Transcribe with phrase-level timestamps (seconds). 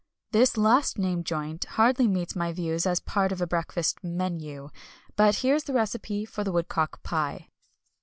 [0.31, 4.69] This last named joint hardly meets my views as part of a breakfast menu;
[5.15, 7.49] but here is the recipe for the woodcock pie.